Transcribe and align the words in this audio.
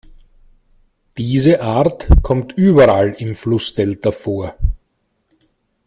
Diese 1.19 1.61
Art 1.61 2.09
kommt 2.23 2.53
überall 2.53 3.13
im 3.19 3.35
Flussdelta 3.35 4.11
vor. 4.11 4.55